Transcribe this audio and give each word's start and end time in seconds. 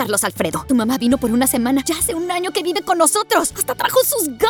Carlos 0.00 0.24
Alfredo, 0.24 0.64
tu 0.66 0.74
mamá 0.74 0.96
vino 0.96 1.18
por 1.18 1.30
una 1.30 1.46
semana. 1.46 1.82
Ya 1.84 1.94
hace 1.94 2.14
un 2.14 2.30
año 2.30 2.52
que 2.52 2.62
vive 2.62 2.80
con 2.80 2.96
nosotros. 2.96 3.52
Hasta 3.54 3.74
trajo 3.74 3.98
sus 4.02 4.28
gatos. 4.38 4.49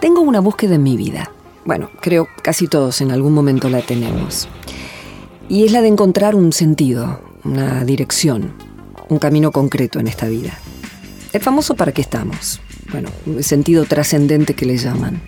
Tengo 0.00 0.22
una 0.22 0.40
búsqueda 0.40 0.76
en 0.76 0.82
mi 0.82 0.96
vida. 0.96 1.30
Bueno, 1.66 1.90
creo 2.00 2.26
casi 2.42 2.68
todos 2.68 3.02
en 3.02 3.10
algún 3.10 3.34
momento 3.34 3.68
la 3.68 3.82
tenemos. 3.82 4.48
Y 5.50 5.66
es 5.66 5.72
la 5.72 5.82
de 5.82 5.88
encontrar 5.88 6.34
un 6.34 6.54
sentido, 6.54 7.20
una 7.44 7.84
dirección, 7.84 8.54
un 9.10 9.18
camino 9.18 9.52
concreto 9.52 10.00
en 10.00 10.06
esta 10.06 10.26
vida. 10.26 10.58
El 11.34 11.42
famoso 11.42 11.74
para 11.74 11.92
qué 11.92 12.00
estamos. 12.00 12.62
Bueno, 12.90 13.10
el 13.26 13.44
sentido 13.44 13.84
trascendente 13.84 14.54
que 14.54 14.64
le 14.64 14.78
llaman. 14.78 15.20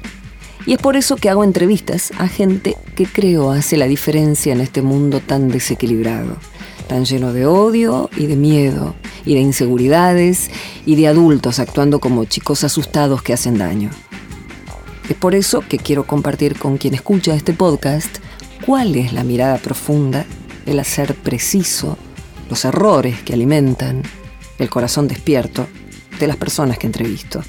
Y 0.64 0.72
es 0.72 0.78
por 0.78 0.96
eso 0.96 1.16
que 1.16 1.28
hago 1.28 1.44
entrevistas 1.44 2.10
a 2.16 2.26
gente 2.26 2.74
que 2.96 3.04
creo 3.04 3.50
hace 3.50 3.76
la 3.76 3.86
diferencia 3.86 4.54
en 4.54 4.62
este 4.62 4.80
mundo 4.80 5.20
tan 5.20 5.48
desequilibrado, 5.48 6.38
tan 6.88 7.04
lleno 7.04 7.34
de 7.34 7.44
odio 7.44 8.08
y 8.16 8.26
de 8.26 8.36
miedo, 8.36 8.94
y 9.26 9.34
de 9.34 9.40
inseguridades, 9.40 10.50
y 10.86 10.96
de 10.96 11.08
adultos 11.08 11.58
actuando 11.58 12.00
como 12.00 12.24
chicos 12.24 12.64
asustados 12.64 13.22
que 13.22 13.34
hacen 13.34 13.58
daño. 13.58 13.90
Es 15.08 15.16
por 15.16 15.34
eso 15.34 15.62
que 15.68 15.78
quiero 15.78 16.06
compartir 16.06 16.58
con 16.58 16.78
quien 16.78 16.94
escucha 16.94 17.34
este 17.34 17.52
podcast 17.52 18.18
cuál 18.64 18.94
es 18.94 19.12
la 19.12 19.24
mirada 19.24 19.58
profunda, 19.58 20.24
el 20.64 20.78
hacer 20.78 21.14
preciso, 21.14 21.98
los 22.48 22.64
errores 22.64 23.20
que 23.22 23.32
alimentan, 23.32 24.02
el 24.58 24.70
corazón 24.70 25.08
despierto 25.08 25.66
de 26.20 26.26
las 26.28 26.36
personas 26.36 26.78
que 26.78 26.86
entrevisto. 26.86 27.42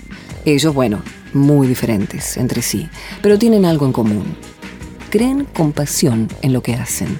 Ellos, 0.46 0.74
bueno, 0.74 1.02
muy 1.34 1.68
diferentes 1.68 2.38
entre 2.38 2.62
sí, 2.62 2.90
pero 3.22 3.38
tienen 3.38 3.66
algo 3.66 3.86
en 3.86 3.94
común. 3.94 4.36
Creen 5.10 5.46
con 5.46 5.72
pasión 5.72 6.28
en 6.42 6.54
lo 6.54 6.64
que 6.64 6.74
hacen. 6.74 7.20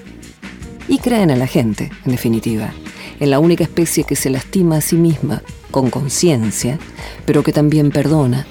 Y 0.88 0.98
creen 0.98 1.30
en 1.30 1.40
la 1.40 1.48
gente, 1.48 1.92
en 2.06 2.12
definitiva, 2.12 2.74
en 3.20 3.30
la 3.30 3.40
única 3.40 3.64
especie 3.64 4.04
que 4.04 4.16
se 4.16 4.30
lastima 4.30 4.78
a 4.78 4.82
sí 4.82 4.96
misma 4.96 5.44
con 5.72 5.90
conciencia, 5.90 6.80
pero 7.26 7.44
que 7.44 7.54
también 7.54 7.92
perdona, 7.92 8.48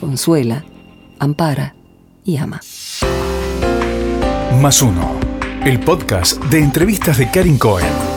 consuela, 0.00 0.64
ampara 1.18 1.74
y 2.24 2.36
ama. 2.36 2.60
Más 4.60 4.82
uno. 4.82 5.18
El 5.64 5.80
podcast 5.80 6.42
de 6.44 6.60
entrevistas 6.60 7.18
de 7.18 7.30
Karin 7.30 7.58
Cohen. 7.58 8.16